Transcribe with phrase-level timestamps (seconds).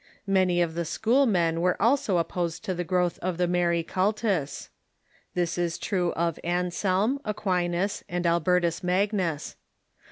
[0.25, 4.69] Many of the schoolmen Avere also opposed to the growth of the Mary cultus.
[5.35, 9.57] This is true of Anselm, Aquinas, and Albertus Magnus.